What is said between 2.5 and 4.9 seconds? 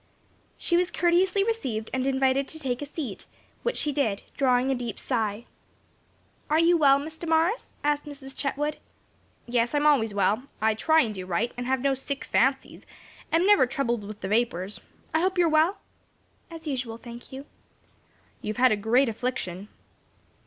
take a seat; which she did, drawing a